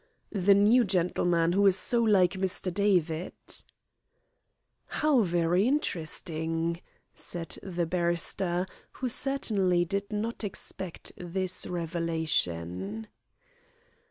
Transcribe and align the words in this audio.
"The 0.31 0.55
new 0.55 0.83
gentleman, 0.83 1.51
who 1.53 1.67
is 1.67 1.75
so 1.77 2.01
like 2.01 2.31
Mr. 2.33 2.73
David." 2.73 3.33
"How 4.87 5.21
very 5.21 5.67
interesting," 5.67 6.81
said 7.13 7.59
the 7.61 7.85
barrister, 7.85 8.65
who 8.93 9.07
certainly 9.09 9.85
did 9.85 10.11
not 10.11 10.43
expect 10.43 11.11
this 11.17 11.67
revelation. 11.67 13.09